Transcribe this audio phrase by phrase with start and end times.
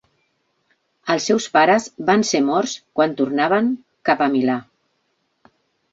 [1.15, 3.73] Els seus pares van ser morts quan tornaven
[4.11, 4.57] cap a Milà.